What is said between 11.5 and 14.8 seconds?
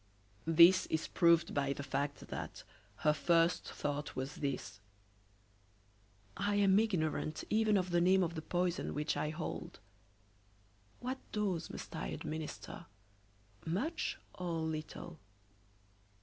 must I administer, much or